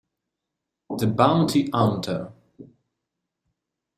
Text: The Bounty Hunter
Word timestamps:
The 0.97 1.05
Bounty 1.05 1.69
Hunter 1.71 2.33